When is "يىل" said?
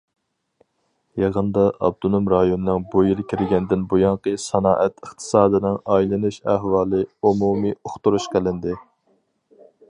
3.07-3.21